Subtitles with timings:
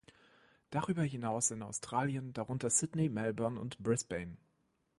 [0.71, 4.35] Darüber hinaus in Australien, darunter Sydney, Melbourne und Brisbane.